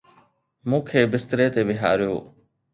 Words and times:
مون 0.69 0.81
کي 0.87 0.99
بستري 1.11 1.47
تي 1.53 1.61
ويهاريو 1.69 2.19